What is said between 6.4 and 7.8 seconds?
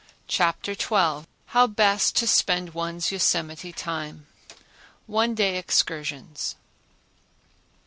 No.